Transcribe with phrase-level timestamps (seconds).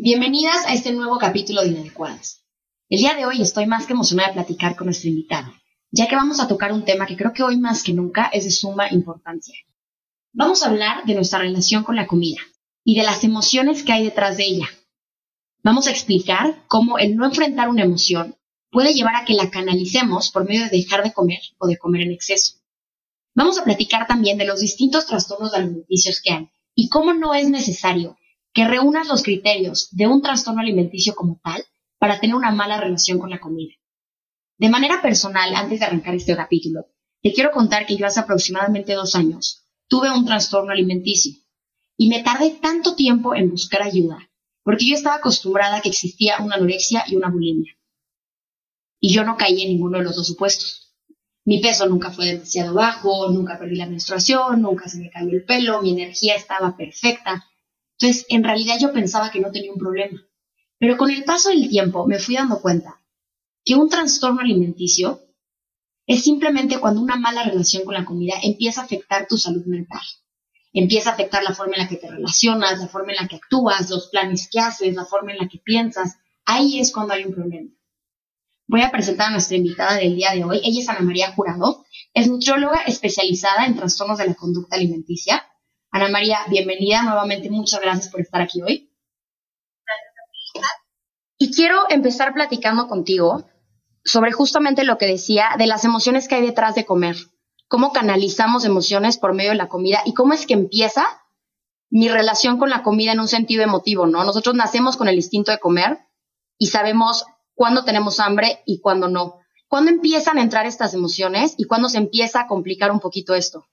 [0.00, 2.44] Bienvenidas a este nuevo capítulo de Inadecuadas.
[2.88, 5.52] El día de hoy estoy más que emocionada de platicar con nuestra invitada,
[5.90, 8.44] ya que vamos a tocar un tema que creo que hoy más que nunca es
[8.44, 9.56] de suma importancia.
[10.32, 12.38] Vamos a hablar de nuestra relación con la comida
[12.84, 14.68] y de las emociones que hay detrás de ella.
[15.64, 18.36] Vamos a explicar cómo el no enfrentar una emoción
[18.70, 22.02] puede llevar a que la canalicemos por medio de dejar de comer o de comer
[22.02, 22.52] en exceso.
[23.34, 27.50] Vamos a platicar también de los distintos trastornos alimenticios que hay y cómo no es
[27.50, 28.16] necesario
[28.52, 31.64] que reúnas los criterios de un trastorno alimenticio como tal
[31.98, 33.72] para tener una mala relación con la comida.
[34.58, 36.86] De manera personal, antes de arrancar este capítulo,
[37.22, 41.32] te quiero contar que yo hace aproximadamente dos años tuve un trastorno alimenticio
[41.96, 44.28] y me tardé tanto tiempo en buscar ayuda
[44.68, 47.72] porque yo estaba acostumbrada a que existía una anorexia y una bulimia.
[49.00, 50.94] Y yo no caí en ninguno de los dos supuestos.
[51.46, 55.44] Mi peso nunca fue demasiado bajo, nunca perdí la menstruación, nunca se me cayó el
[55.44, 57.46] pelo, mi energía estaba perfecta,
[58.00, 60.22] entonces, en realidad yo pensaba que no tenía un problema.
[60.78, 63.02] Pero con el paso del tiempo me fui dando cuenta
[63.64, 65.20] que un trastorno alimenticio
[66.06, 70.00] es simplemente cuando una mala relación con la comida empieza a afectar tu salud mental.
[70.72, 73.36] Empieza a afectar la forma en la que te relacionas, la forma en la que
[73.36, 76.18] actúas, los planes que haces, la forma en la que piensas.
[76.44, 77.70] Ahí es cuando hay un problema.
[78.68, 80.60] Voy a presentar a nuestra invitada del día de hoy.
[80.62, 81.84] Ella es Ana María Jurado.
[82.14, 85.42] Es nutrióloga especializada en trastornos de la conducta alimenticia
[85.90, 87.50] Ana María, bienvenida nuevamente.
[87.50, 88.92] Muchas gracias por estar aquí hoy.
[91.38, 93.48] Y quiero empezar platicando contigo
[94.04, 97.16] sobre justamente lo que decía de las emociones que hay detrás de comer.
[97.68, 101.06] Cómo canalizamos emociones por medio de la comida y cómo es que empieza
[101.90, 104.24] mi relación con la comida en un sentido emotivo, ¿no?
[104.24, 105.98] Nosotros nacemos con el instinto de comer
[106.58, 107.24] y sabemos
[107.54, 109.40] cuándo tenemos hambre y cuándo no.
[109.68, 113.66] ¿Cuándo empiezan a entrar estas emociones y cuándo se empieza a complicar un poquito esto?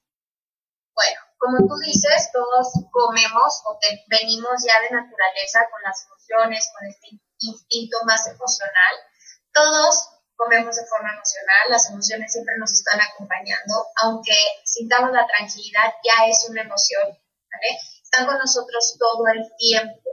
[0.94, 6.88] Bueno, como tú dices, todos comemos o venimos ya de naturaleza con las emociones, con
[6.88, 7.08] este
[7.40, 8.96] instinto más emocional.
[9.54, 14.36] Todos comemos de forma emocional, las emociones siempre nos están acompañando, aunque
[14.66, 17.18] sintamos la tranquilidad, ya es una emoción.
[18.04, 20.10] Están con nosotros todo el tiempo.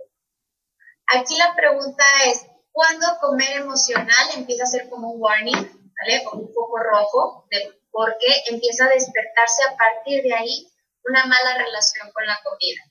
[1.06, 6.24] Aquí la pregunta es, ¿cuándo comer emocional empieza a ser como un warning, ¿vale?
[6.24, 10.71] Como un foco rojo, de, porque empieza a despertarse a partir de ahí
[11.04, 12.82] una mala relación con la comida.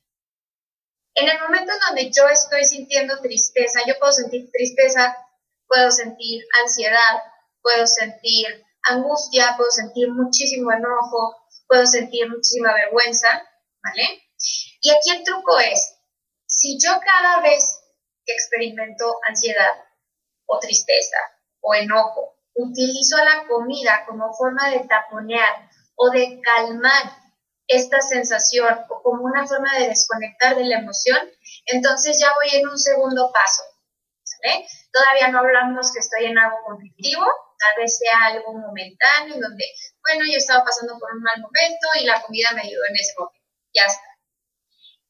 [1.13, 5.15] En el momento en donde yo estoy sintiendo tristeza, yo puedo sentir tristeza,
[5.67, 7.21] puedo sentir ansiedad,
[7.61, 11.35] puedo sentir angustia, puedo sentir muchísimo enojo,
[11.67, 13.27] puedo sentir muchísima vergüenza,
[13.83, 14.23] ¿vale?
[14.81, 15.97] Y aquí el truco es,
[16.45, 17.79] si yo cada vez
[18.25, 19.85] que experimento ansiedad
[20.45, 21.17] o tristeza
[21.61, 27.20] o enojo, utilizo la comida como forma de taponear o de calmar
[27.71, 31.19] esta sensación o como una forma de desconectar de la emoción,
[31.65, 33.63] entonces ya voy en un segundo paso.
[34.91, 39.65] Todavía no hablamos que estoy en algo conflictivo, tal vez sea algo momentáneo, donde,
[40.01, 43.13] bueno, yo estaba pasando por un mal momento y la comida me ayudó en ese
[43.17, 43.39] momento.
[43.73, 44.11] Ya está.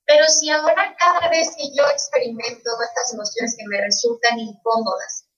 [0.06, 5.30] Pero si ahora cada vez que yo experimento estas emociones que me resultan incómodas,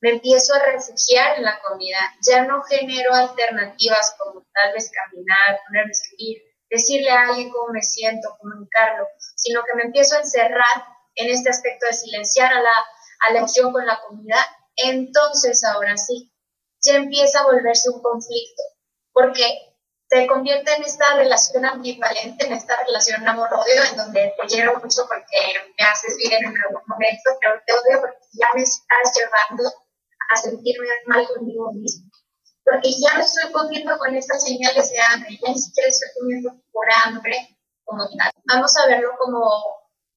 [0.00, 5.60] me empiezo a refugiar en la comida, ya no genero alternativas como tal vez caminar,
[5.66, 10.20] ponerme a escribir, decirle a alguien cómo me siento, comunicarlo, sino que me empiezo a
[10.20, 10.84] encerrar
[11.16, 12.70] en este aspecto de silenciar a la,
[13.28, 14.44] a la opción con la comunidad,
[14.76, 16.32] entonces ahora sí,
[16.82, 18.62] ya empieza a volverse un conflicto,
[19.12, 19.44] porque
[20.08, 25.06] te convierte en esta relación ambivalente, en esta relación amor-odio, en donde te quiero mucho
[25.06, 29.70] porque me haces bien en algún momento, pero te odio porque ya me estás llevando
[30.30, 32.09] a sentirme mal conmigo mismo
[32.70, 36.50] porque ya no estoy comiendo con estas señales de hambre, ya ni siquiera estoy comiendo
[36.70, 38.30] por hambre como tal.
[38.44, 39.42] Vamos a verlo como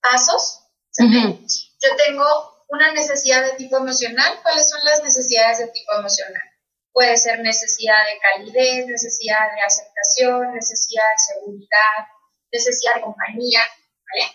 [0.01, 0.59] pasos.
[0.99, 2.25] Yo tengo
[2.69, 4.39] una necesidad de tipo emocional.
[4.43, 6.43] ¿Cuáles son las necesidades de tipo emocional?
[6.91, 12.07] Puede ser necesidad de calidez, necesidad de aceptación, necesidad de seguridad,
[12.51, 14.31] necesidad de compañía, ¿vale?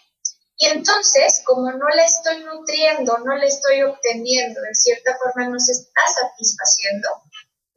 [0.57, 5.61] Y entonces, como no le estoy nutriendo, no le estoy obteniendo, de cierta forma no
[5.61, 7.09] se está satisfaciendo,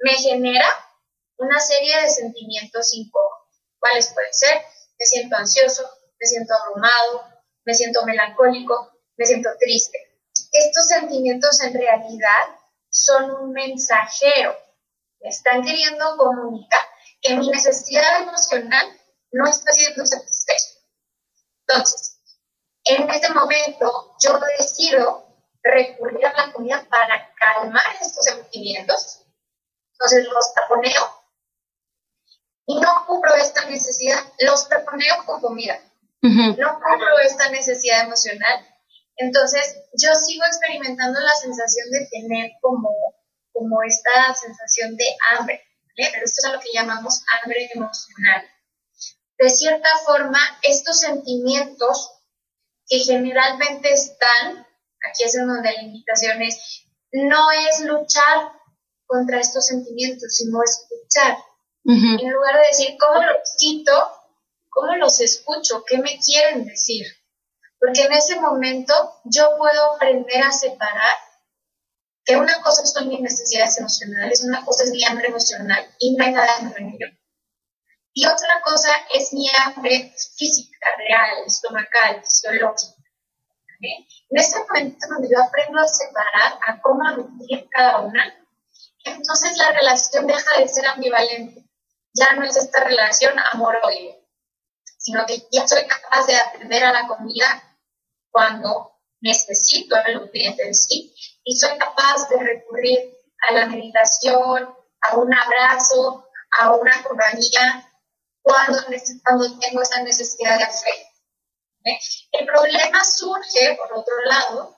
[0.01, 0.67] me genera
[1.37, 3.47] una serie de sentimientos incómodos.
[3.79, 4.61] ¿Cuáles pueden ser?
[4.99, 5.89] Me siento ansioso,
[6.19, 7.23] me siento abrumado,
[7.65, 9.97] me siento melancólico, me siento triste.
[10.51, 12.59] estos sentimientos en realidad
[12.89, 14.55] son un mensajero.
[15.21, 16.81] Me están queriendo comunicar
[17.21, 18.99] que mi necesidad emocional
[19.31, 20.79] no está siendo satisfecha.
[21.67, 22.19] Entonces,
[22.85, 25.27] en este momento yo decido
[25.63, 29.21] recurrir a la comida para calmar estos sentimientos.
[30.01, 31.21] Entonces los taponeo
[32.65, 35.79] y no cubro esta necesidad, los taponeo con comida.
[36.23, 38.65] No cubro esta necesidad emocional.
[39.17, 42.89] Entonces yo sigo experimentando la sensación de tener como,
[43.53, 45.61] como esta sensación de hambre.
[45.95, 48.49] Pero esto es lo que llamamos hambre emocional.
[49.37, 52.11] De cierta forma, estos sentimientos
[52.87, 54.65] que generalmente están,
[55.07, 58.60] aquí es donde la invitación es, no es luchar
[59.11, 61.37] contra estos sentimientos, sino escuchar.
[61.83, 63.91] En lugar de decir, ¿cómo los quito?
[64.69, 65.83] ¿Cómo los escucho?
[65.85, 67.05] ¿Qué me quieren decir?
[67.77, 68.93] Porque en ese momento
[69.25, 71.15] yo puedo aprender a separar
[72.23, 76.23] que una cosa son mis necesidades emocionales, una cosa es mi hambre emocional y no
[76.23, 77.07] hay nada en ello.
[78.13, 82.95] Y otra cosa es mi hambre física, real, estomacal, fisiológica.
[83.81, 88.40] En ese momento donde yo aprendo a separar, a cómo nutrir cada una,
[89.03, 91.65] entonces la relación deja de ser ambivalente.
[92.13, 94.15] Ya no es esta relación amor-odio,
[94.97, 97.77] sino que ya soy capaz de atender a la comida
[98.29, 103.17] cuando necesito el nutriente en sí y soy capaz de recurrir
[103.49, 106.27] a la meditación, a un abrazo,
[106.59, 107.91] a una compañía
[108.41, 108.79] cuando,
[109.23, 111.09] cuando tengo esa necesidad de afecto.
[111.85, 111.99] ¿eh?
[112.33, 114.77] El problema surge, por otro lado,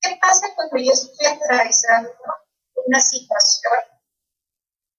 [0.00, 2.10] ¿qué pasa cuando yo estoy atravesando
[2.86, 3.72] una situación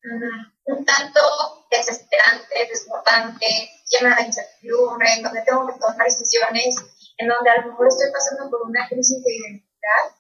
[0.04, 3.46] mm, un tanto desesperante, desbordante,
[3.90, 6.76] llena de incertidumbre, en donde tengo que tomar decisiones,
[7.18, 10.16] en donde a lo mejor estoy pasando por una crisis de identidad,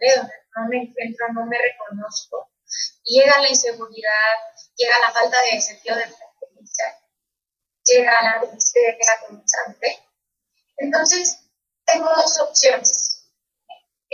[0.00, 2.50] donde no me encuentro, no me reconozco,
[3.04, 4.34] llega la inseguridad,
[4.76, 6.98] llega la falta de sentido de pertenencia,
[7.84, 9.98] llega la tristeza constante.
[10.76, 11.40] Entonces,
[11.84, 13.13] tengo dos opciones.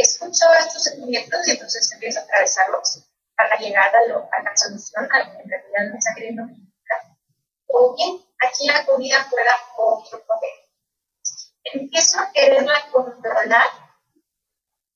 [0.00, 3.04] Escucho estos sentimientos y entonces empiezo a atravesarlos
[3.36, 6.42] para llegar a, lo, a la solución a lo que en realidad me está queriendo
[6.42, 7.00] comunicar.
[7.66, 10.50] O bien, aquí la comida juega otro papel.
[11.64, 13.68] Empiezo a quererla controlar,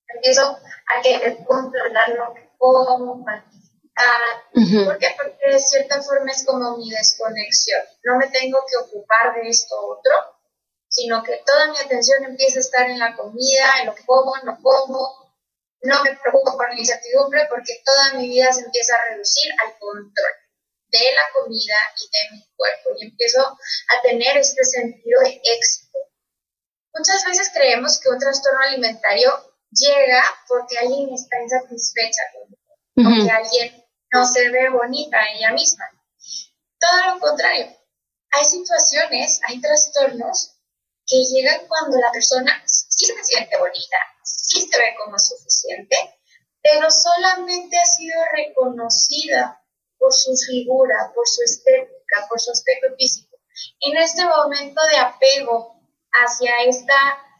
[0.07, 0.57] empiezo
[0.87, 3.23] a querer controlar lo que como,
[4.85, 5.15] ¿Por qué?
[5.17, 7.81] Porque de cierta forma es como mi desconexión.
[8.03, 10.34] No me tengo que ocupar de esto otro,
[10.95, 14.37] sino que toda mi atención empieza a estar en la comida, en lo que como,
[14.37, 15.35] en lo como.
[15.81, 19.77] No me preocupo por la incertidumbre porque toda mi vida se empieza a reducir al
[19.77, 20.31] control
[20.87, 25.99] de la comida y de mi cuerpo y empiezo a tener este sentido de éxito.
[26.93, 32.21] Muchas veces creemos que un trastorno alimentario llega porque alguien está insatisfecha
[32.97, 35.85] uh que alguien no se ve bonita ella misma.
[36.79, 37.67] Todo lo contrario.
[38.31, 40.54] Hay situaciones, hay trastornos
[41.07, 45.95] que llegan cuando la persona sí se siente bonita, sí se ve como suficiente,
[46.61, 49.61] pero solamente ha sido reconocida
[49.99, 53.37] por su figura, por su estética, por su aspecto físico.
[53.81, 55.79] En este momento de apego
[56.11, 56.95] hacia esta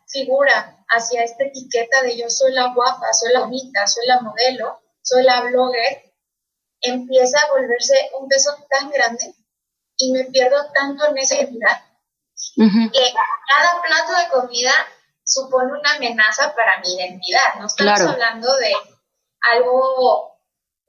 [0.08, 4.82] figura, hacia esta etiqueta de yo soy la guapa, soy la bonita, soy la modelo,
[5.02, 6.14] soy la blogger,
[6.82, 9.34] empieza a volverse un peso tan grande
[9.98, 11.85] y me pierdo tanto en esa identidad
[12.56, 13.14] que
[13.50, 14.72] cada plato de comida
[15.24, 17.56] supone una amenaza para mi identidad.
[17.60, 18.74] No estamos hablando de
[19.42, 20.40] algo,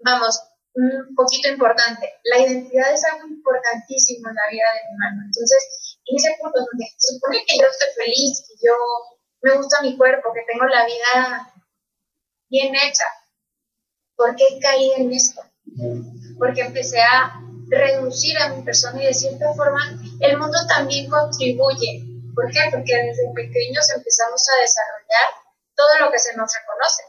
[0.00, 0.40] vamos,
[0.74, 2.20] un poquito importante.
[2.24, 5.22] La identidad es algo importantísimo en la vida de mi hermano.
[5.26, 8.74] Entonces, en ese punto donde se supone que yo estoy feliz, que yo
[9.42, 11.52] me gusta mi cuerpo, que tengo la vida
[12.48, 13.06] bien hecha,
[14.16, 15.42] ¿por qué caí en esto?
[16.38, 19.80] porque empecé a reducir a mi persona y de cierta forma
[20.20, 22.04] el mundo también contribuye.
[22.34, 22.60] ¿Por qué?
[22.70, 27.02] Porque desde pequeños empezamos a desarrollar todo lo que se nos reconoce.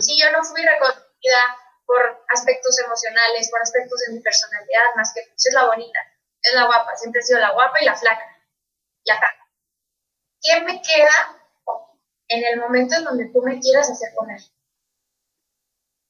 [0.00, 5.22] Si yo no fui reconocida por aspectos emocionales, por aspectos de mi personalidad, más que
[5.28, 5.98] pues, es la bonita,
[6.42, 8.24] es la guapa, siempre he sido la guapa y la flaca,
[9.04, 9.26] y acá.
[10.40, 11.36] ¿Quién me queda
[12.28, 14.40] en el momento en donde tú me quieras hacer comer?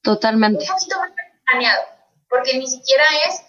[0.01, 0.63] Totalmente.
[0.63, 1.11] Un poquito más
[1.45, 1.83] planeado,
[2.29, 3.41] porque ni siquiera es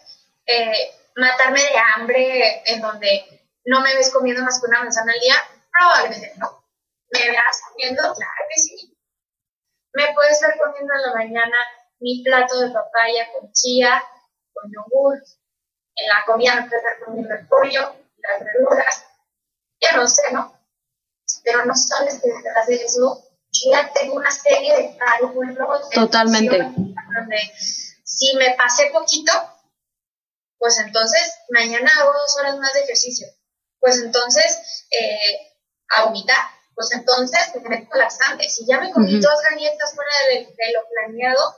[0.49, 5.21] eh, matarme de hambre en donde no me ves comiendo más que una manzana al
[5.21, 5.35] día,
[5.71, 6.65] probablemente no.
[7.11, 8.03] ¿Me verás comiendo?
[8.03, 8.97] Claro que sí.
[9.93, 11.57] Me puedes ver comiendo en la mañana
[12.01, 14.03] mi plato de papaya con chía,
[14.55, 15.19] con yogur.
[15.97, 19.05] En la comida me puedes ver comiendo el pollo, las verduras.
[19.81, 20.59] Ya no sé, ¿no?
[21.45, 23.23] Pero no sabes que detrás de eso
[23.71, 25.91] ya tengo una serie de cálculos.
[25.91, 26.59] Totalmente.
[26.59, 27.39] Donde
[28.05, 29.33] si me pasé poquito,
[30.59, 33.29] pues entonces mañana hago dos horas más de ejercicio.
[33.81, 35.55] Pues entonces eh,
[35.91, 36.45] a vomitar.
[36.75, 38.49] Pues entonces me meto laxante.
[38.49, 41.57] Si ya me comí dos galletas fuera de, de, lo planeado,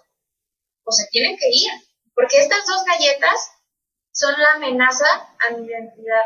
[0.83, 1.71] pues se tienen que ir.
[2.15, 3.51] Porque estas dos galletas
[4.13, 6.23] son la amenaza a mi identidad.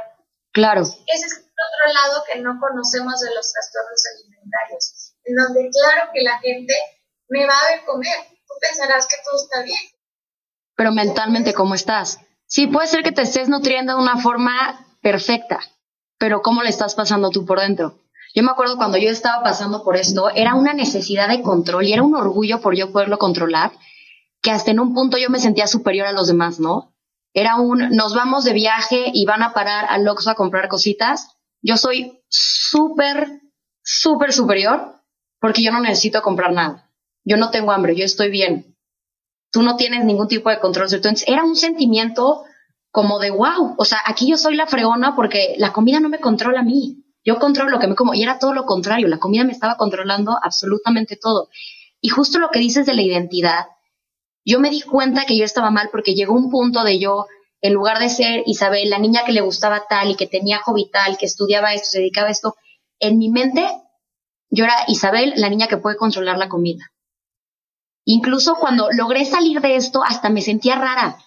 [0.53, 0.83] Claro.
[0.83, 6.11] Ese es el otro lado que no conocemos de los trastornos alimentarios, en donde claro
[6.13, 6.75] que la gente
[7.29, 8.17] me va a ver comer.
[8.47, 9.81] Tú pensarás que todo está bien.
[10.77, 12.19] Pero mentalmente, ¿cómo estás?
[12.55, 15.59] Sí, puede ser que te estés nutriendo de una forma perfecta,
[16.19, 17.99] pero ¿cómo le estás pasando tú por dentro?
[18.33, 21.93] Yo me acuerdo cuando yo estaba pasando por esto, era una necesidad de control y
[21.93, 23.73] era un orgullo por yo poderlo controlar,
[24.41, 26.95] que hasta en un punto yo me sentía superior a los demás, ¿no?
[27.33, 31.37] Era un, nos vamos de viaje y van a parar al Oxxo a comprar cositas.
[31.61, 33.41] Yo soy súper,
[33.83, 35.03] súper superior
[35.41, 36.89] porque yo no necesito comprar nada.
[37.25, 38.74] Yo no tengo hambre, yo estoy bien.
[39.55, 40.89] Tú no tienes ningún tipo de control.
[40.91, 42.43] Entonces era un sentimiento
[42.91, 46.19] como de wow, o sea, aquí yo soy la fregona porque la comida no me
[46.19, 47.05] controla a mí.
[47.25, 49.77] Yo controlo lo que me como y era todo lo contrario, la comida me estaba
[49.77, 51.51] controlando absolutamente todo.
[52.01, 53.67] Y justo lo que dices de la identidad,
[54.45, 57.27] yo me di cuenta que yo estaba mal porque llegó un punto de yo,
[57.61, 60.91] en lugar de ser Isabel, la niña que le gustaba tal y que tenía hobby
[60.91, 62.57] tal, que estudiaba esto, se dedicaba a esto,
[62.99, 63.65] en mi mente
[64.51, 66.91] yo era Isabel, la niña que puede controlar la comida.
[68.05, 71.19] Incluso cuando logré salir de esto, hasta me sentía rara.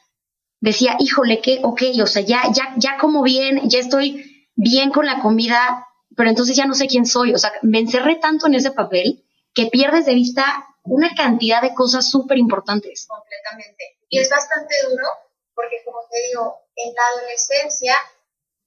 [0.59, 5.05] Decía, híjole, que, ok, o sea, ya, ya, ya como bien, ya estoy bien con
[5.05, 7.33] la comida, pero entonces ya no sé quién soy.
[7.33, 11.73] O sea, me encerré tanto en ese papel que pierdes de vista una cantidad de
[11.73, 13.07] cosas súper importantes.
[13.07, 13.97] Completamente.
[14.09, 15.07] Y es bastante duro
[15.53, 17.95] porque, como te digo, en la adolescencia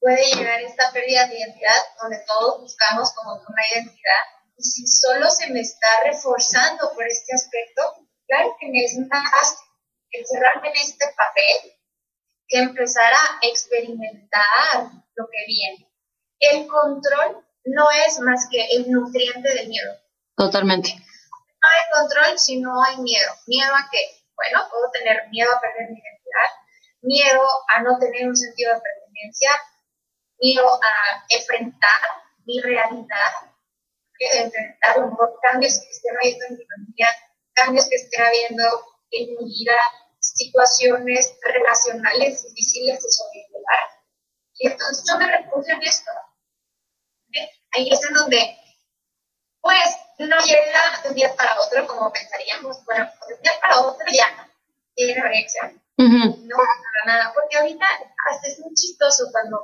[0.00, 4.24] puede llegar esta pérdida de identidad donde todos buscamos como una identidad.
[4.60, 9.56] Y si solo se me está reforzando por este aspecto, claro que me es más
[10.10, 11.72] encerrarme en este papel
[12.46, 15.90] que empezar a experimentar lo que viene.
[16.40, 19.94] El control no es más que el nutriente del miedo.
[20.36, 20.94] Totalmente
[21.60, 23.30] no hay control si no hay miedo.
[23.46, 23.98] ¿Miedo a qué?
[24.34, 26.50] Bueno, puedo tener miedo a perder mi identidad,
[27.02, 29.50] miedo a no tener un sentido de pertenencia,
[30.40, 32.00] miedo a enfrentar
[32.46, 33.49] mi realidad,
[34.32, 37.08] enfrentar los cambios que estén habiendo en mi familia,
[37.54, 38.64] cambios que estén habiendo
[39.10, 39.76] en mi vida,
[40.20, 43.90] situaciones relacionales difíciles de sobrellevar.
[44.54, 46.10] Y entonces yo me refugio en esto.
[47.72, 48.58] Ahí es en donde,
[49.60, 53.80] pues, no llega de un día para otro como pensaríamos, bueno, de un día para
[53.80, 54.50] otro ya
[54.94, 55.82] tiene reacción.
[55.96, 57.86] No para nada, porque ahorita
[58.30, 59.62] hasta es muy chistoso cuando,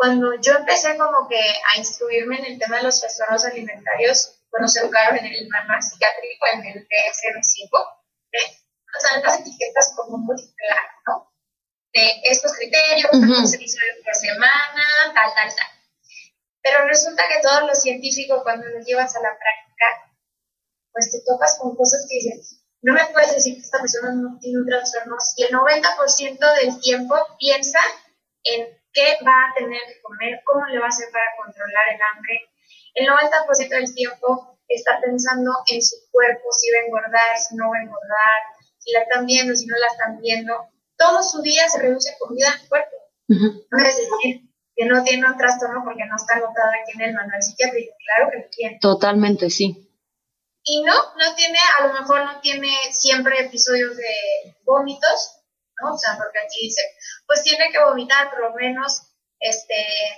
[0.00, 4.66] cuando yo empecé como que a instruirme en el tema de los trastornos alimentarios, cuando
[4.66, 7.68] se educaron en el manual psiquiátrico, en el DSM-5,
[8.32, 8.56] ¿eh?
[8.96, 11.30] o sea, las etiquetas como muy claras, ¿no?
[11.92, 15.68] De estos criterios, uh se dice por semana, tal, tal, tal.
[16.62, 20.16] Pero resulta que todos los científicos, cuando los llevas a la práctica,
[20.92, 24.38] pues te topas con cosas que dices, no me puedes decir que esta persona no
[24.40, 27.80] tiene un trastorno y el 90% del tiempo piensa
[28.44, 32.00] en qué va a tener que comer, cómo le va a hacer para controlar el
[32.00, 32.50] hambre.
[32.94, 37.70] El 90% del tiempo está pensando en su cuerpo, si va a engordar, si no
[37.70, 38.40] va a engordar,
[38.78, 40.54] si la están viendo, si no la están viendo.
[40.96, 42.96] Todo su día se reduce comida al cuerpo.
[43.28, 47.14] No es decir, que no tiene un trastorno porque no está anotado aquí en el
[47.14, 47.94] manual psiquiátrico.
[48.04, 48.78] Claro que lo tiene.
[48.80, 49.86] Totalmente, sí.
[50.64, 55.39] Y no, no tiene, a lo mejor no tiene siempre episodios de vómitos,
[55.82, 55.94] ¿no?
[55.94, 56.82] O sea, porque aquí dice,
[57.26, 59.02] pues tiene que vomitar por lo menos
[59.38, 59.74] este,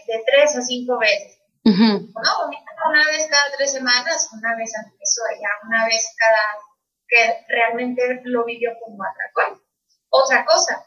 [0.06, 1.38] de tres a cinco veces.
[1.64, 1.72] ¿No?
[1.72, 6.58] Vomita una vez cada tres semanas, una vez antes eso, ya una vez cada
[7.06, 9.62] que realmente lo vivió como atracón.
[10.08, 10.84] Otra cosa,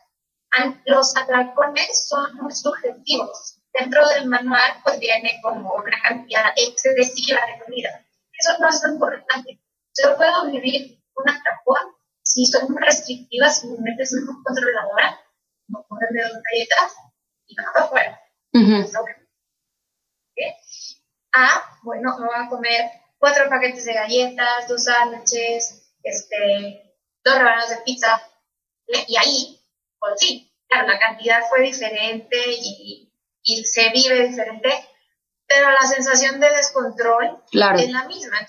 [0.86, 7.64] los atracones son muy subjetivos dentro del manual pues viene como una cantidad excesiva de
[7.64, 8.06] comida.
[8.34, 9.60] Eso no es importante.
[10.02, 11.95] Yo puedo vivir un atracón
[12.36, 15.20] si soy muy restrictiva, si mi mente es muy controladora,
[15.68, 16.96] no ponerme dos galletas
[17.48, 18.22] y nada afuera.
[21.34, 27.70] Ah, bueno, me voy a comer cuatro paquetes de galletas, dos sándwiches, este, dos rebanadas
[27.70, 28.22] de pizza.
[29.08, 29.60] Y ahí,
[30.00, 33.06] pues sí, claro, la cantidad fue diferente y
[33.46, 34.70] y se vive diferente,
[35.48, 38.46] pero la sensación de descontrol es la misma.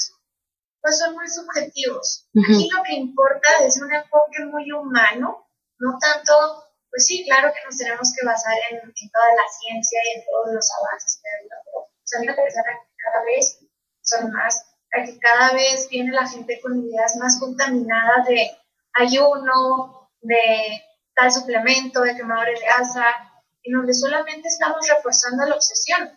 [0.87, 2.28] Pues son muy subjetivos.
[2.38, 5.49] Aquí lo que importa es un enfoque muy humano,
[5.81, 10.19] no tanto, pues sí, claro que nos tenemos que basar en, toda la ciencia y
[10.21, 13.59] en todos los avances pero a mí me parece que cada vez
[14.00, 18.57] son más que cada vez viene la gente con ideas más contaminadas de
[18.95, 20.85] ayuno, de
[21.16, 23.07] tal suplemento, de quemadores de grasa,
[23.64, 26.12] en donde solamente estamos reforzando la obsesión.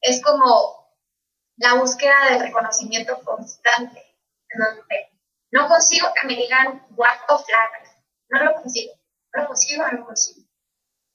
[0.00, 0.81] Es como
[1.56, 4.16] la búsqueda de reconocimiento constante,
[4.56, 5.10] donde
[5.50, 7.82] no consigo que me digan guapo flaca,
[8.28, 8.94] no lo consigo,
[9.34, 10.46] no lo consigo, no lo consigo.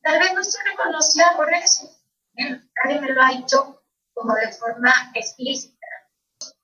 [0.01, 1.89] Tal vez no estoy reconocida por eso,
[2.35, 5.77] nadie me lo ha dicho como de forma explícita.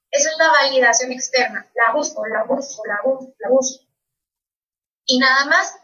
[0.09, 3.83] Esa es la validación externa, la busco, la busco, la busco, la busco.
[5.05, 5.75] Y nada más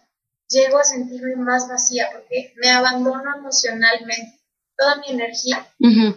[0.47, 4.39] llego a sentirme más vacía porque me abandono emocionalmente.
[4.77, 5.67] Toda mi energía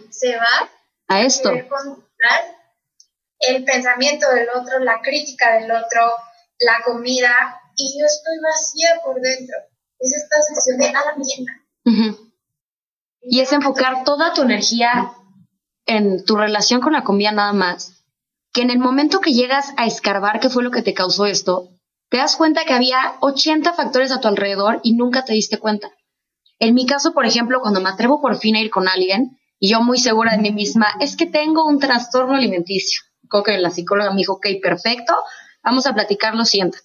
[0.09, 0.69] se va
[1.07, 1.51] a esto.
[3.39, 6.01] el pensamiento del otro, la crítica del otro,
[6.59, 7.33] la comida,
[7.75, 9.57] y yo estoy vacía por dentro.
[9.99, 11.23] Es esta sensación de nada me
[13.21, 15.13] Y es enfocar toda tu energía
[15.85, 18.05] en tu relación con la comida nada más,
[18.53, 21.69] que en el momento que llegas a escarbar qué fue lo que te causó esto,
[22.09, 25.91] te das cuenta que había 80 factores a tu alrededor y nunca te diste cuenta.
[26.59, 29.69] En mi caso, por ejemplo, cuando me atrevo por fin a ir con alguien y
[29.69, 33.01] yo muy segura de mí misma, es que tengo un trastorno alimenticio.
[33.29, 35.13] Creo que la psicóloga me dijo, ok, perfecto,
[35.63, 36.83] vamos a platicarlo, siéntate.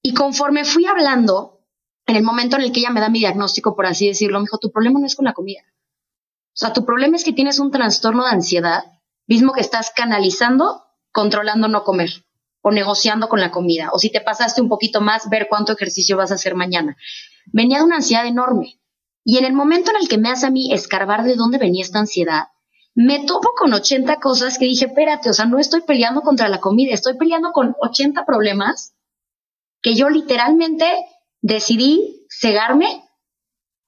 [0.00, 1.66] Y conforme fui hablando,
[2.06, 4.44] en el momento en el que ella me da mi diagnóstico, por así decirlo, me
[4.44, 5.62] dijo, tu problema no es con la comida.
[5.64, 8.84] O sea, tu problema es que tienes un trastorno de ansiedad,
[9.26, 12.24] mismo que estás canalizando, controlando no comer
[12.60, 13.90] o negociando con la comida.
[13.92, 16.96] O si te pasaste un poquito más, ver cuánto ejercicio vas a hacer mañana.
[17.46, 18.79] Venía de una ansiedad enorme.
[19.30, 21.84] Y en el momento en el que me hace a mí escarbar de dónde venía
[21.84, 22.48] esta ansiedad,
[22.96, 26.58] me topo con 80 cosas que dije, espérate, o sea, no estoy peleando contra la
[26.58, 28.96] comida, estoy peleando con 80 problemas
[29.82, 30.84] que yo literalmente
[31.42, 33.04] decidí cegarme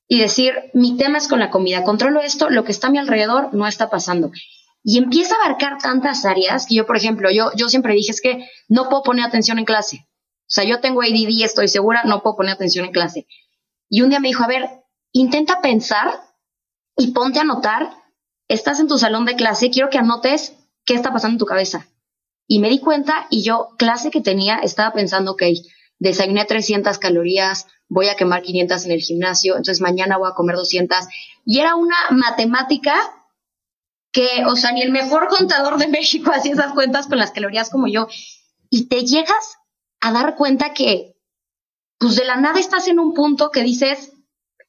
[0.07, 2.99] y decir, mi tema es con la comida, controlo esto, lo que está a mi
[2.99, 4.31] alrededor no está pasando.
[4.85, 8.21] Y empieza a abarcar tantas áreas que yo, por ejemplo, yo, yo siempre dije, es
[8.21, 10.07] que no puedo poner atención en clase.
[10.43, 13.27] O sea, yo tengo ADD, estoy segura, no puedo poner atención en clase.
[13.89, 14.82] Y un día me dijo, a ver,
[15.13, 16.23] intenta pensar
[16.97, 17.97] y ponte a anotar,
[18.49, 21.87] estás en tu salón de clase, quiero que anotes qué está pasando en tu cabeza.
[22.47, 25.43] Y me di cuenta y yo, clase que tenía, estaba pensando, ok,
[25.99, 30.57] desayuné 300 calorías, voy a quemar 500 en el gimnasio, entonces mañana voy a comer
[30.57, 30.99] 200.
[31.45, 32.95] Y era una matemática
[34.13, 37.71] que, o sea, ni el mejor contador de México hacía esas cuentas con las calorías
[37.71, 38.09] como yo.
[38.71, 39.57] Y te llegas
[40.01, 41.17] a dar cuenta que,
[41.99, 44.12] pues de la nada estás en un punto que dices,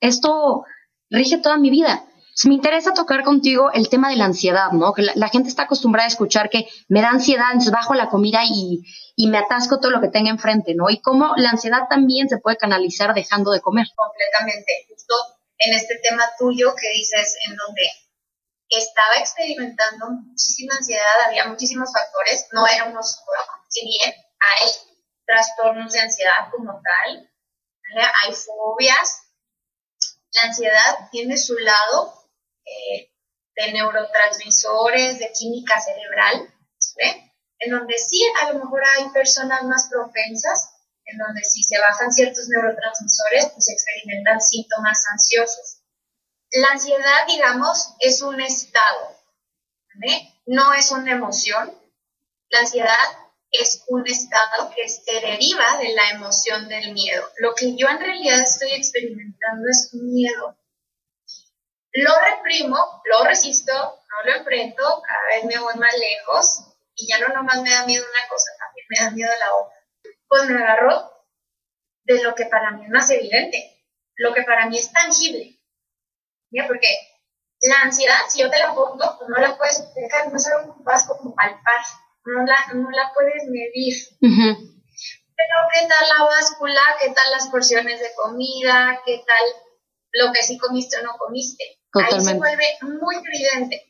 [0.03, 0.65] esto
[1.09, 2.05] rige toda mi vida.
[2.45, 4.93] me interesa tocar contigo el tema de la ansiedad, ¿no?
[4.93, 8.83] Que la, gente está acostumbrada a escuchar que me da ansiedad, bajo la comida y,
[9.15, 10.89] y me atasco todo lo que tenga enfrente, ¿no?
[10.89, 13.87] Y cómo la ansiedad también se puede canalizar dejando de comer.
[13.95, 14.87] Completamente.
[14.89, 15.13] Justo
[15.59, 17.83] en este tema tuyo que dices, en donde
[18.67, 22.99] estaba experimentando muchísima ansiedad, había muchísimos factores, no era uno
[23.69, 24.69] si bien hay
[25.25, 27.29] trastornos de ansiedad como tal,
[27.95, 29.22] hay fobias,
[30.33, 32.13] la ansiedad tiene su lado
[32.65, 33.11] eh,
[33.55, 36.53] de neurotransmisores, de química cerebral,
[37.59, 40.71] en donde sí a lo mejor hay personas más propensas,
[41.05, 45.81] en donde si se bajan ciertos neurotransmisores, pues experimentan síntomas ansiosos.
[46.51, 49.17] La ansiedad, digamos, es un estado,
[50.45, 51.73] no es una emoción.
[52.49, 53.22] La ansiedad
[53.53, 57.23] es un estado que se deriva de la emoción del miedo.
[57.37, 60.57] Lo que yo en realidad estoy experimentando es miedo.
[61.93, 66.63] Lo reprimo, lo resisto, no lo enfrento, cada vez me voy más lejos
[66.95, 69.77] y ya no nomás me da miedo una cosa, también me da miedo la otra.
[70.27, 71.11] Pues me agarro
[72.05, 73.85] de lo que para mí es más evidente,
[74.15, 75.59] lo que para mí es tangible.
[76.67, 76.87] Porque
[77.61, 81.05] la ansiedad, si yo te la pongo, pues no la puedes dejar, no que vas
[81.05, 81.83] como palpar,
[82.25, 83.95] no la, no la puedes medir.
[84.19, 89.45] Pero qué tal la báscula, qué tal las porciones de comida, qué tal
[90.13, 91.63] lo que sí comiste o no comiste.
[91.93, 93.83] Ahí se vuelve muy evidente.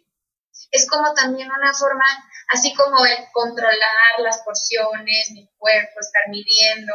[0.72, 2.06] Es como también una forma,
[2.50, 6.94] así como el controlar las porciones, mi cuerpo, estar midiendo,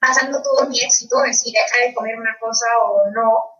[0.00, 3.58] pasando todo mi éxito, si deja de comer una cosa o no,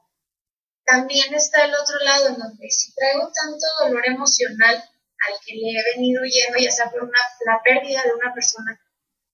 [0.84, 4.82] también está el otro lado, en donde si traigo tanto dolor emocional
[5.28, 8.80] al que le he venido huyendo, ya sea por una, la pérdida de una persona,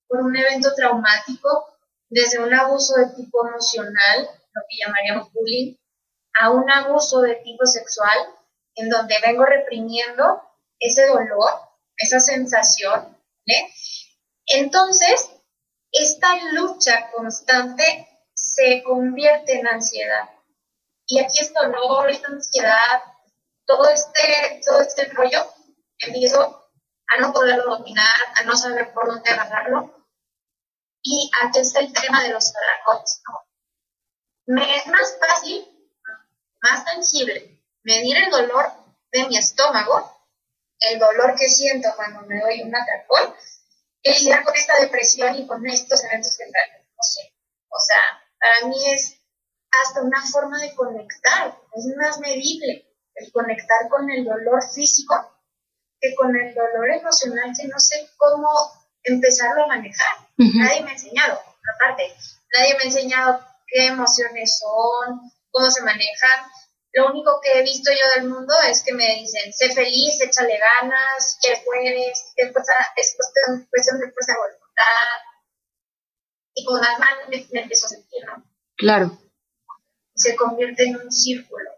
[0.07, 1.77] por un evento traumático,
[2.09, 5.75] desde un abuso de tipo emocional, lo que llamaríamos bullying,
[6.39, 8.17] a un abuso de tipo sexual,
[8.75, 10.41] en donde vengo reprimiendo
[10.79, 11.51] ese dolor,
[11.97, 13.17] esa sensación,
[14.47, 15.31] Entonces,
[15.91, 20.29] esta lucha constante se convierte en ansiedad.
[21.07, 23.01] Y aquí es dolor, esta ansiedad,
[23.65, 25.54] todo este, todo este rollo,
[25.99, 26.69] empiezo
[27.07, 30.07] a no poderlo dominar, a no saber por dónde agarrarlo.
[31.01, 33.21] Y aquí está el tema de los atracones.
[34.47, 35.65] Me es más fácil,
[36.61, 38.71] más tangible, medir el dolor
[39.11, 40.11] de mi estómago,
[40.79, 43.35] el dolor que siento cuando me doy un atracón,
[44.01, 47.33] que lidiar con esta depresión y con estos eventos que no sé.
[47.69, 48.01] O sea,
[48.39, 49.19] para mí es
[49.71, 55.34] hasta una forma de conectar, es más medible el conectar con el dolor físico
[55.99, 58.49] que con el dolor emocional que no sé cómo
[59.03, 60.17] empezarlo a manejar.
[60.37, 61.41] Nadie me ha enseñado,
[61.75, 62.13] aparte,
[62.53, 66.51] nadie me ha enseñado qué emociones son, cómo se manejan.
[66.93, 70.57] Lo único que he visto yo del mundo es que me dicen, sé feliz, échale
[70.57, 74.65] ganas, que puedes, es cuestión, cuestión de fuerza de voluntad.
[76.53, 78.43] Y con las manos me, me empiezo a sentir, ¿no?
[78.77, 79.17] Claro.
[80.15, 81.74] Se convierte en un círculo.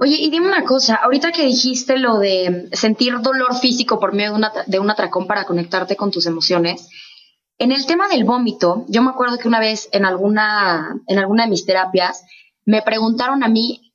[0.00, 4.36] Oye, y dime una cosa, ahorita que dijiste lo de sentir dolor físico por medio
[4.66, 6.88] de, un atracón para conectarte con tus emociones,
[7.58, 11.44] en el tema del vómito, yo me acuerdo que una vez en alguna, en alguna
[11.44, 12.24] de mis terapias
[12.64, 13.92] me preguntaron a mí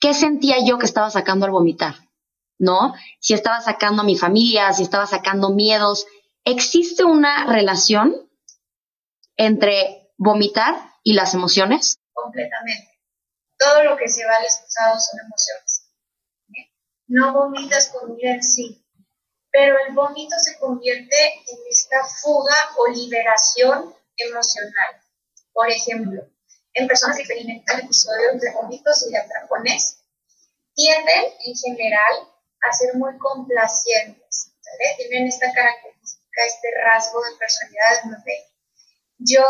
[0.00, 1.94] qué sentía yo que estaba sacando al vomitar,
[2.58, 2.94] ¿no?
[3.20, 6.06] Si estaba sacando a mi familia, si estaba sacando miedos.
[6.44, 8.14] ¿Existe una relación
[9.36, 12.00] entre vomitar y las emociones?
[12.12, 12.95] Completamente
[13.58, 15.82] todo lo que se va al expulsado son emociones.
[17.08, 18.84] No vomitas comida en sí,
[19.50, 25.00] pero el vómito se convierte en esta fuga o liberación emocional.
[25.52, 26.22] Por ejemplo,
[26.74, 30.02] en personas que experimentan episodios de vómitos y de atracones,
[30.74, 32.28] tienden en general
[32.68, 34.52] a ser muy complacientes.
[34.98, 38.44] Tienen esta característica, este rasgo de personalidad donde
[39.18, 39.46] yo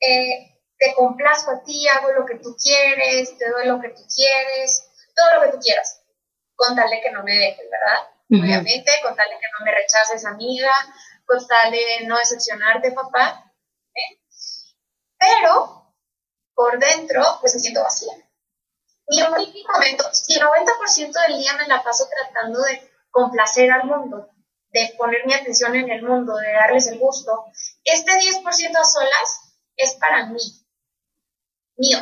[0.00, 4.02] eh, te complazco a ti, hago lo que tú quieres, te doy lo que tú
[4.12, 6.02] quieres, todo lo que tú quieras,
[6.56, 8.08] con tal de que no me dejes, ¿verdad?
[8.30, 10.72] Obviamente, con tal de que no me rechaces, amiga,
[11.26, 13.52] con tal de no decepcionarte, papá.
[13.94, 14.20] ¿eh?
[15.18, 15.94] Pero,
[16.54, 18.14] por dentro, pues me siento vacía.
[19.08, 19.32] Y en un
[19.70, 24.30] momento, si el 90% del día me la paso tratando de complacer al mundo,
[24.70, 27.44] de poner mi atención en el mundo, de darles el gusto,
[27.84, 30.40] este 10% a solas es para mí,
[31.80, 31.98] mío.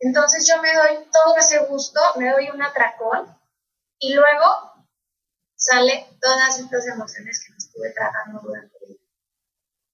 [0.00, 3.38] Entonces yo me doy todo ese gusto, me doy un atracón
[3.98, 4.86] y luego
[5.54, 8.98] sale todas estas emociones que me estuve tratando durante el día.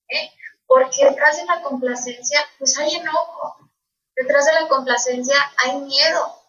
[0.09, 0.31] ¿Eh?
[0.67, 3.71] Porque detrás de la complacencia, pues hay enojo.
[4.15, 6.43] Detrás de la complacencia hay miedo,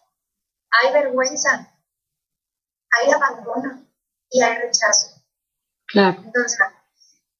[0.69, 1.75] hay vergüenza,
[2.91, 3.85] hay abandono
[4.29, 5.21] y hay rechazo.
[5.87, 6.21] Claro.
[6.23, 6.59] Entonces,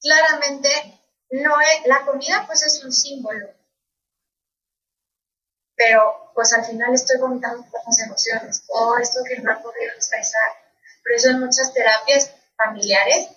[0.01, 3.47] claramente, no es, la comida pues es un símbolo,
[5.77, 9.93] pero pues al final estoy vomitando por las emociones, todo esto que no he podido
[9.95, 10.49] expresar.
[11.03, 13.29] Por eso en muchas terapias familiares,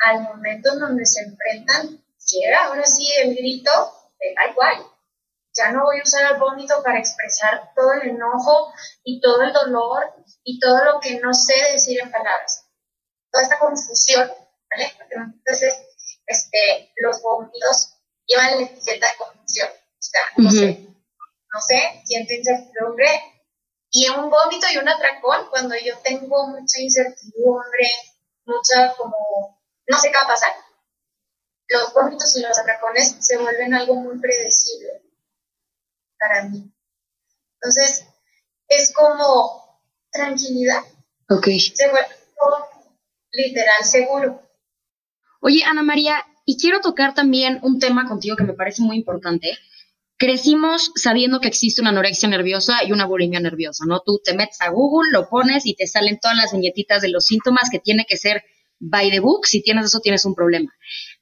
[0.00, 3.70] al momento en donde se enfrentan, llega ahora sí el grito
[4.18, 4.86] de da igual.
[5.54, 8.72] Ya no voy a usar el vómito para expresar todo el enojo
[9.04, 12.66] y todo el dolor y todo lo que no sé decir en palabras.
[13.30, 14.30] Toda esta confusión,
[14.70, 14.92] ¿vale?
[15.10, 15.74] Entonces,
[16.26, 17.94] este, los vómitos
[18.26, 19.68] llevan la etiqueta de confusión.
[19.68, 20.86] O sea, no sé,
[21.56, 23.08] no sé, siento incertidumbre.
[23.90, 27.88] Y un vómito y un atracón, cuando yo tengo mucha incertidumbre,
[28.44, 30.52] mucha como, no sé qué va a pasar.
[31.68, 35.02] Los vómitos y los atracones se vuelven algo muy predecible
[36.18, 36.70] para mí.
[37.54, 38.06] Entonces,
[38.68, 40.82] es como tranquilidad.
[41.30, 41.46] Ok.
[41.74, 42.14] Se vuelve
[43.30, 44.42] literal seguro.
[45.40, 49.58] Oye, Ana María, y quiero tocar también un tema contigo que me parece muy importante,
[50.18, 54.00] crecimos sabiendo que existe una anorexia nerviosa y una bulimia nerviosa, ¿no?
[54.04, 57.26] Tú te metes a Google, lo pones y te salen todas las viñetitas de los
[57.26, 58.42] síntomas que tiene que ser
[58.78, 59.46] by the book.
[59.46, 60.72] Si tienes eso, tienes un problema.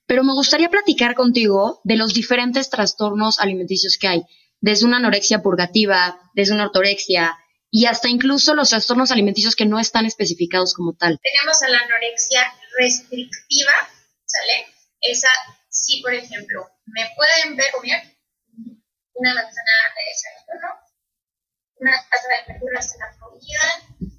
[0.06, 4.22] Pero me gustaría platicar contigo de los diferentes trastornos alimenticios que hay,
[4.60, 7.36] desde una anorexia purgativa, desde una ortorexia
[7.70, 11.18] y hasta incluso los trastornos alimenticios que no están especificados como tal.
[11.20, 13.72] Tenemos a la anorexia restrictiva,
[14.24, 14.66] ¿sale?
[15.00, 15.28] Esa,
[15.68, 17.66] sí, por ejemplo, me pueden ver
[19.14, 20.80] una manzana de desayuno,
[21.76, 23.60] una taza de verduras en la comida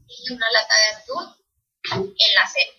[0.07, 1.35] y una lata de atún
[1.93, 2.73] en la cena.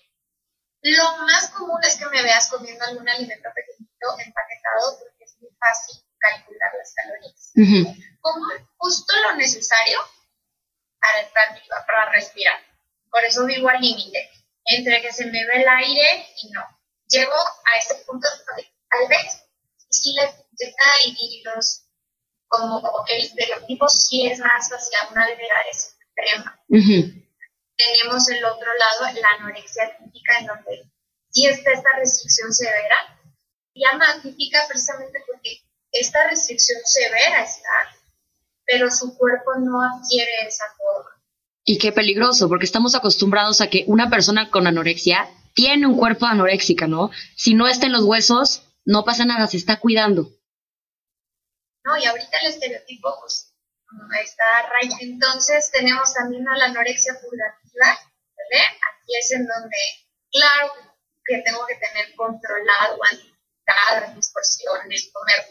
[0.83, 5.50] Lo más común es que me veas comiendo algún alimento pequeñito empaquetado porque es muy
[5.59, 7.52] fácil calcular las calorías.
[8.20, 9.98] Como justo lo necesario
[11.00, 12.61] para estar viva, para respirar.
[13.11, 14.31] Por eso vivo al límite,
[14.64, 16.62] entre que se me ve el aire y no.
[17.09, 18.29] Llego a este punto,
[18.90, 19.44] tal vez,
[19.88, 20.33] si la
[21.05, 21.86] y, y los
[22.48, 26.61] como el estereotipo sí es más hacia una delgadez extrema.
[26.68, 30.90] Tenemos el otro lado, la anorexia crítica, en donde
[31.37, 32.96] y está esta restricción severa.
[33.74, 35.61] llama atípica precisamente porque
[35.92, 37.94] esta restricción severa está,
[38.64, 41.11] pero su cuerpo no adquiere esa forma.
[41.62, 46.24] Y qué peligroso, porque estamos acostumbrados a que una persona con anorexia tiene un cuerpo
[46.24, 47.11] anoréxica, ¿no?
[47.37, 50.30] Si no está en los huesos, no pasa nada, se está cuidando.
[51.87, 53.55] No, y ahorita el estereotipo pues,
[54.20, 54.96] está raya.
[55.01, 58.64] Entonces tenemos también a la anorexia purgativa, ¿vale?
[58.90, 59.77] Aquí es en donde,
[60.33, 60.72] claro,
[61.25, 62.99] que tengo que tener controlado
[63.64, 65.46] cada mis porciones, comer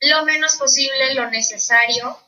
[0.00, 2.20] lo menos posible, lo necesario.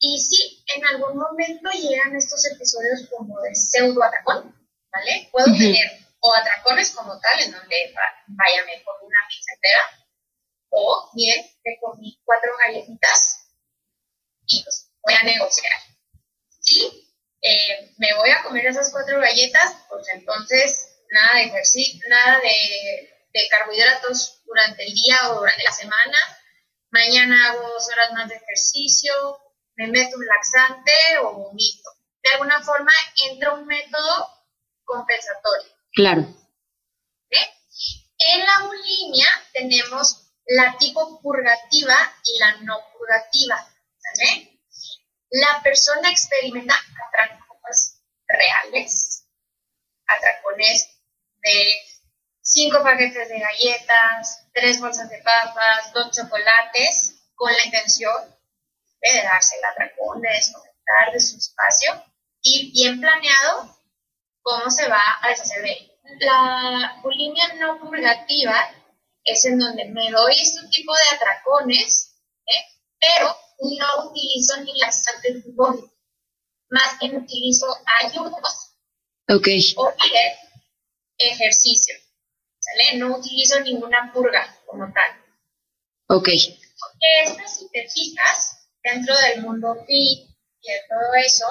[0.00, 4.52] Y sí, en algún momento llegan estos episodios como de pseudo atracón,
[4.92, 5.28] ¿vale?
[5.30, 7.94] Puedo tener o atracones como tal, en donde
[8.26, 10.01] vaya, me como una pizza entera,
[10.72, 13.46] o bien, te comí cuatro galletitas
[14.46, 15.72] y pues voy a negociar.
[16.60, 22.40] Si eh, me voy a comer esas cuatro galletas, pues entonces nada de ejercicio, nada
[22.40, 26.16] de, de carbohidratos durante el día o durante la semana.
[26.90, 29.12] Mañana hago dos horas más de ejercicio,
[29.76, 31.90] me meto un laxante o vomito.
[32.22, 32.92] De alguna forma
[33.30, 34.28] entra un método
[34.84, 35.70] compensatorio.
[35.92, 36.42] Claro.
[38.24, 43.68] En la bulimia tenemos la tipo purgativa y la no purgativa.
[45.30, 46.74] La persona experimenta
[47.06, 49.26] atracones reales,
[50.06, 50.88] atracones
[51.42, 51.74] de
[52.42, 58.14] cinco paquetes de galletas, tres bolsas de papas, dos chocolates, con la intención
[59.00, 62.04] de darse el atracón, de desconectar de su espacio
[62.42, 63.78] y bien planeado
[64.42, 68.81] cómo se va a deshacer de La bulimia no purgativa
[69.24, 72.14] es en donde me doy este tipo de atracones,
[72.46, 72.64] ¿eh?
[73.00, 75.04] pero no utilizo ni las
[75.54, 75.90] body,
[76.70, 77.66] más que utilizo
[78.02, 78.76] ayudas
[79.28, 79.74] okay.
[79.76, 79.92] o
[81.18, 81.94] ejercicio.
[82.62, 82.98] ¿sale?
[82.98, 85.10] No utilizo ninguna purga como tal.
[86.08, 86.28] Ok.
[86.28, 90.28] Porque estas, si te fijas, dentro del mundo fit
[90.60, 91.46] y de todo eso,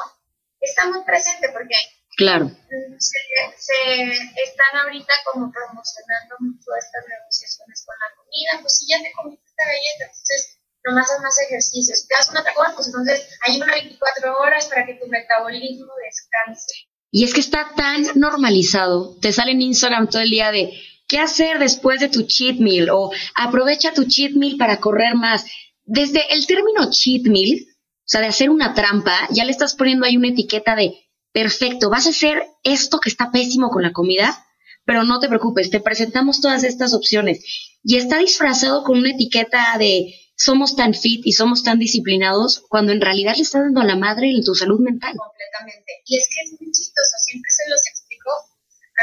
[0.59, 1.75] está muy presente porque
[2.21, 2.51] Claro.
[2.99, 9.11] Se, están ahorita como promocionando mucho estas negociaciones con la comida, pues si ya te
[9.11, 12.05] comiste esta galleta, entonces nomás haz más ejercicios.
[12.07, 16.71] Te das una tacón, pues entonces hay una 24 horas para que tu metabolismo descanse.
[17.09, 20.71] Y es que está tan normalizado, te sale en Instagram todo el día de
[21.07, 25.43] qué hacer después de tu cheat meal o aprovecha tu cheat meal para correr más.
[25.85, 30.05] Desde el término cheat meal, o sea, de hacer una trampa, ya le estás poniendo
[30.05, 34.45] ahí una etiqueta de perfecto, vas a hacer esto que está pésimo con la comida,
[34.85, 37.43] pero no te preocupes, te presentamos todas estas opciones.
[37.83, 42.91] Y está disfrazado con una etiqueta de somos tan fit y somos tan disciplinados cuando
[42.91, 45.13] en realidad le estás dando a la madre en tu salud mental.
[45.15, 46.01] Completamente.
[46.05, 48.31] Y es que es muy chistoso, siempre se los explico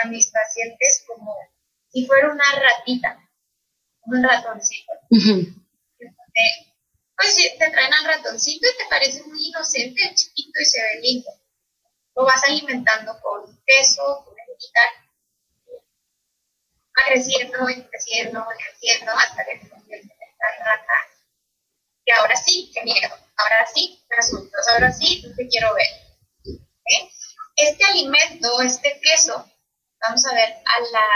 [0.03, 1.33] a mis pacientes como
[1.93, 3.19] si fuera una ratita,
[4.03, 4.93] un ratoncito.
[7.17, 11.31] pues te traen al ratoncito y te parece muy inocente, chiquito y se ve lindo
[12.19, 14.35] lo vas alimentando con queso, con
[14.75, 14.91] tal,
[16.99, 20.93] va creciendo y creciendo y creciendo hasta que convierte en esta rata.
[22.05, 25.87] Y ahora sí, qué miedo, ahora sí, resultados, ahora sí, te quiero ver.
[27.55, 29.49] Este alimento, este queso,
[30.01, 31.07] vamos a ver a la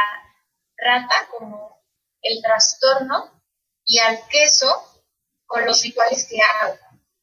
[0.77, 1.83] rata como
[2.21, 3.43] el trastorno
[3.85, 5.05] y al queso
[5.47, 6.79] con los rituales que hago.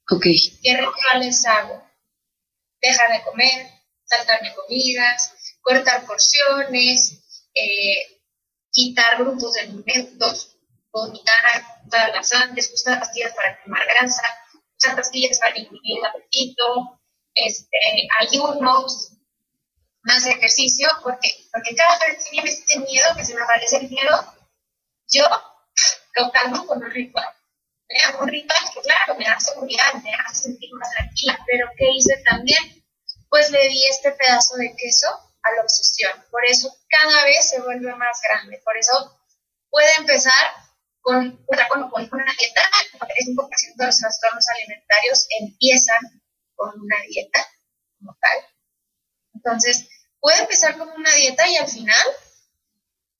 [0.10, 0.60] Okay.
[0.62, 1.89] ¿Qué rituales hago?
[2.82, 3.72] Dejar de comer,
[4.06, 7.20] saltarme comidas, cortar porciones,
[7.54, 8.22] eh,
[8.72, 10.58] quitar grupos de alimentos,
[10.92, 11.36] vomitar,
[11.86, 14.24] usar laxantes, usar pastillas para quemar grasa,
[14.78, 17.00] usar pastillas para inhibir el apetito,
[17.34, 17.78] este,
[18.20, 19.14] algunos
[20.04, 23.90] más ejercicio, porque, porque cada vez que viene este miedo, que se me aparece el
[23.90, 24.34] miedo,
[25.12, 25.24] yo
[26.16, 27.28] lo con un ritual.
[27.90, 31.68] Me hago un ritual que, claro, me da seguridad, me hace sentir más tranquila, pero
[31.76, 32.80] ¿qué hice también?
[33.30, 36.12] pues le di este pedazo de queso a la obsesión.
[36.32, 38.62] Por eso cada vez se vuelve más grande.
[38.64, 39.20] Por eso
[39.70, 40.34] puede empezar
[41.02, 42.62] con, con, con una dieta.
[42.94, 46.22] El 5% de los trastornos alimentarios empiezan
[46.56, 47.40] con una dieta
[48.00, 48.38] como tal.
[49.36, 49.88] Entonces,
[50.20, 52.06] puede empezar con una dieta y al final...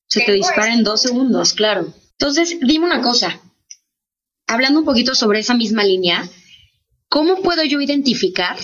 [0.08, 1.94] Se te dispara en dos segundos, claro.
[2.14, 3.40] Entonces, dime una cosa.
[4.50, 6.28] Hablando un poquito sobre esa misma línea,
[7.08, 8.58] ¿cómo puedo yo identificar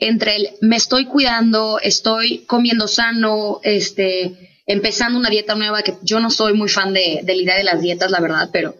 [0.00, 6.18] entre el me estoy cuidando, estoy comiendo sano, este, empezando una dieta nueva, que yo
[6.18, 8.74] no soy muy fan de, de la idea de las dietas, la verdad, pero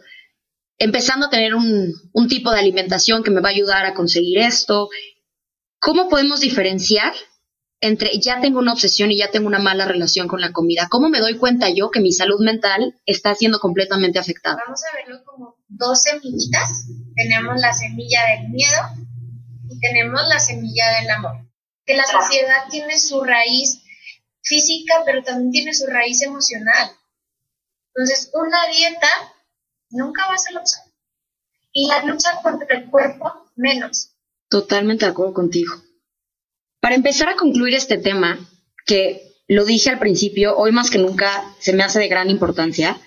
[0.77, 4.39] empezando a tener un, un tipo de alimentación que me va a ayudar a conseguir
[4.39, 4.89] esto.
[5.79, 7.13] ¿Cómo podemos diferenciar
[7.79, 10.89] entre ya tengo una obsesión y ya tengo una mala relación con la comida?
[10.89, 14.61] ¿Cómo me doy cuenta yo que mi salud mental está siendo completamente afectada?
[14.65, 16.87] Vamos a verlo como dos semillitas.
[17.15, 18.81] Tenemos la semilla del miedo
[19.69, 21.47] y tenemos la semilla del amor.
[21.85, 23.83] Que la sociedad tiene su raíz
[24.41, 26.91] física, pero también tiene su raíz emocional.
[27.95, 29.07] Entonces, una dieta
[29.89, 30.83] nunca va a ser la opción.
[31.71, 34.11] Y la lucha contra el cuerpo, menos.
[34.49, 35.75] Totalmente de acuerdo contigo.
[36.79, 38.37] Para empezar a concluir este tema,
[38.85, 42.99] que lo dije al principio, hoy más que nunca se me hace de gran importancia,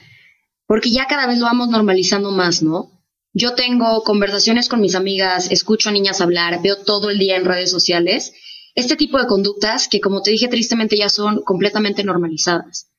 [0.66, 2.90] porque ya cada vez lo vamos normalizando más, ¿no?
[3.32, 7.44] Yo tengo conversaciones con mis amigas, escucho a niñas hablar, veo todo el día en
[7.44, 8.32] redes sociales
[8.76, 12.92] este tipo de conductas que, como te dije, tristemente ya son completamente normalizadas.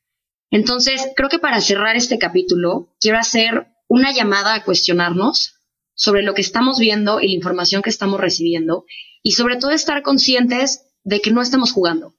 [0.50, 5.54] Entonces, creo que para cerrar este capítulo, quiero hacer una llamada a cuestionarnos
[5.94, 8.86] sobre lo que estamos viendo y la información que estamos recibiendo
[9.22, 12.16] y sobre todo estar conscientes de que no estamos jugando,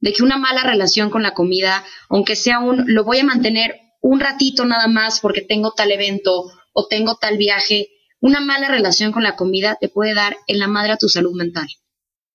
[0.00, 3.80] de que una mala relación con la comida, aunque sea un lo voy a mantener
[4.00, 7.88] un ratito nada más porque tengo tal evento o tengo tal viaje,
[8.20, 11.34] una mala relación con la comida te puede dar en la madre a tu salud
[11.34, 11.68] mental.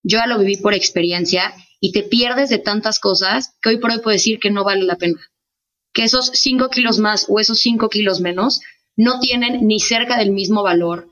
[0.04, 3.91] Yo ya lo viví por experiencia y te pierdes de tantas cosas que hoy por
[3.91, 5.19] hoy puedo decir que no vale la pena.
[5.93, 8.62] Que esos 5 kilos más o esos 5 kilos menos
[8.95, 11.10] no tienen ni cerca del mismo valor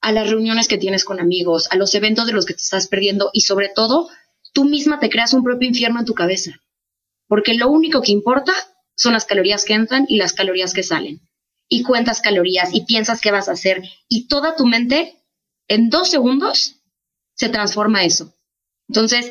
[0.00, 2.88] a las reuniones que tienes con amigos, a los eventos de los que te estás
[2.88, 4.08] perdiendo y sobre todo,
[4.52, 6.60] tú misma te creas un propio infierno en tu cabeza.
[7.26, 8.52] Porque lo único que importa
[8.96, 11.20] son las calorías que entran y las calorías que salen.
[11.68, 15.16] Y cuentas calorías y piensas qué vas a hacer y toda tu mente
[15.68, 16.76] en dos segundos
[17.34, 18.34] se transforma eso.
[18.88, 19.30] Entonces,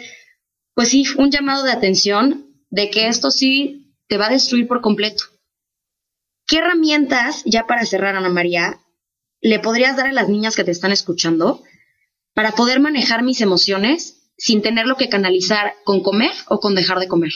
[0.73, 4.81] pues sí, un llamado de atención de que esto sí te va a destruir por
[4.81, 5.23] completo.
[6.47, 8.79] ¿Qué herramientas, ya para cerrar, Ana María,
[9.41, 11.63] le podrías dar a las niñas que te están escuchando
[12.33, 17.07] para poder manejar mis emociones sin tenerlo que canalizar con comer o con dejar de
[17.07, 17.31] comer?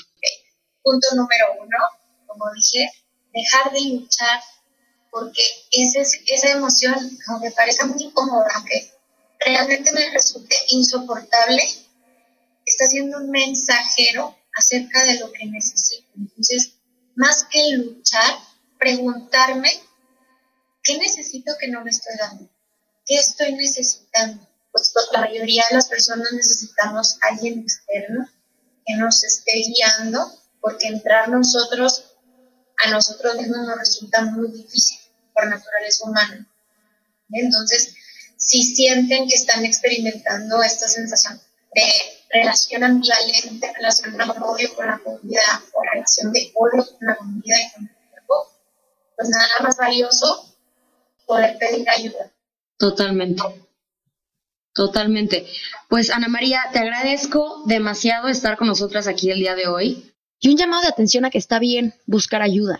[0.81, 1.77] Punto número uno,
[2.37, 2.89] como dije,
[3.33, 4.41] dejar de luchar
[5.11, 6.95] porque esa emoción,
[7.27, 8.47] aunque parezca muy incómoda,
[9.39, 11.63] realmente me resulte insoportable,
[12.65, 16.07] está siendo un mensajero acerca de lo que necesito.
[16.17, 16.73] Entonces,
[17.15, 18.37] más que luchar,
[18.77, 19.71] preguntarme,
[20.83, 22.49] ¿qué necesito que no me estoy dando?
[23.05, 24.45] ¿Qué estoy necesitando?
[24.71, 28.29] Pues la mayoría de las personas necesitamos a alguien externo
[28.85, 32.16] que nos esté guiando, porque entrar nosotros
[32.77, 34.99] a nosotros mismos nos resulta muy difícil
[35.33, 36.47] por naturaleza humana.
[37.31, 37.95] Entonces,
[38.37, 41.41] si sienten que están experimentando esta sensación
[41.73, 41.83] de
[42.29, 44.25] relación ambivalente, relación de
[44.75, 48.51] con la comunidad o relación de odio con la comunidad y con el cuerpo,
[49.15, 50.55] pues nada más valioso
[51.25, 52.31] poder pedir ayuda.
[52.77, 53.43] Totalmente.
[54.73, 55.47] Totalmente.
[55.89, 60.13] Pues Ana María, te agradezco demasiado estar con nosotras aquí el día de hoy.
[60.39, 62.79] Y un llamado de atención a que está bien buscar ayuda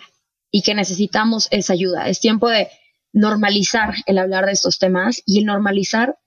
[0.51, 2.07] y que necesitamos esa ayuda.
[2.07, 2.69] Es tiempo de
[3.13, 6.17] normalizar el hablar de estos temas y el normalizar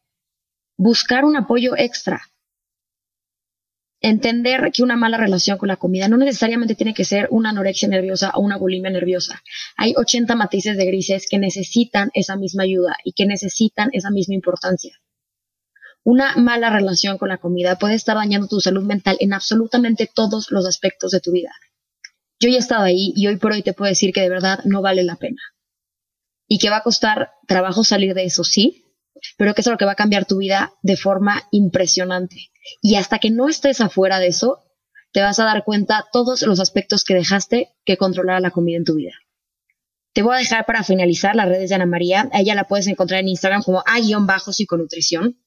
[0.77, 2.23] buscar un apoyo extra.
[4.03, 7.87] Entender que una mala relación con la comida no necesariamente tiene que ser una anorexia
[7.87, 9.43] nerviosa o una bulimia nerviosa.
[9.77, 14.35] Hay 80 matices de grises que necesitan esa misma ayuda y que necesitan esa misma
[14.35, 14.99] importancia.
[16.05, 20.51] Una mala relación con la comida puede estar dañando tu salud mental en absolutamente todos
[20.51, 21.51] los aspectos de tu vida.
[22.41, 24.61] Yo ya he estado ahí y hoy por hoy te puedo decir que de verdad
[24.65, 25.43] no vale la pena
[26.49, 28.85] y que va a costar trabajo salir de eso, sí,
[29.37, 32.51] pero que es lo que va a cambiar tu vida de forma impresionante.
[32.81, 34.65] Y hasta que no estés afuera de eso,
[35.13, 38.85] te vas a dar cuenta todos los aspectos que dejaste que controlar la comida en
[38.85, 39.13] tu vida.
[40.13, 42.29] Te voy a dejar para finalizar las redes de Ana María.
[42.33, 45.41] A ella la puedes encontrar en Instagram como a-psiconutrición.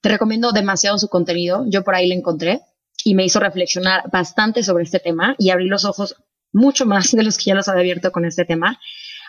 [0.00, 1.64] Te recomiendo demasiado su contenido.
[1.68, 2.60] Yo por ahí la encontré
[3.04, 6.16] y me hizo reflexionar bastante sobre este tema y abrí los ojos
[6.52, 8.78] mucho más de los que ya los había abierto con este tema.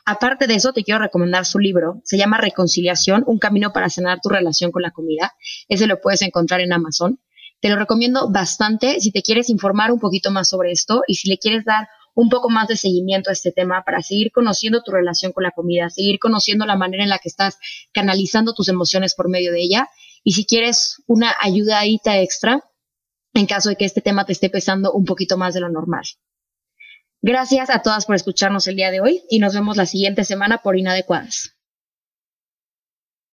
[0.05, 2.01] Aparte de eso, te quiero recomendar su libro.
[2.03, 5.33] Se llama Reconciliación, un camino para sanar tu relación con la comida.
[5.67, 7.19] Ese lo puedes encontrar en Amazon.
[7.61, 11.29] Te lo recomiendo bastante si te quieres informar un poquito más sobre esto y si
[11.29, 14.91] le quieres dar un poco más de seguimiento a este tema para seguir conociendo tu
[14.91, 17.57] relación con la comida, seguir conociendo la manera en la que estás
[17.93, 19.89] canalizando tus emociones por medio de ella.
[20.23, 22.63] Y si quieres una ayudadita extra,
[23.33, 26.03] en caso de que este tema te esté pesando un poquito más de lo normal.
[27.21, 30.59] Gracias a todas por escucharnos el día de hoy y nos vemos la siguiente semana
[30.59, 31.58] por Inadecuadas.